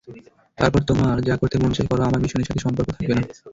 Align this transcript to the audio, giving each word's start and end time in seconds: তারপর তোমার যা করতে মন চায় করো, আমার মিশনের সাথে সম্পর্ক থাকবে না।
তারপর 0.57 0.81
তোমার 0.89 1.15
যা 1.27 1.35
করতে 1.41 1.55
মন 1.57 1.71
চায় 1.73 1.89
করো, 1.89 2.01
আমার 2.03 2.21
মিশনের 2.23 2.47
সাথে 2.47 2.63
সম্পর্ক 2.65 2.89
থাকবে 2.91 3.13
না। 3.17 3.23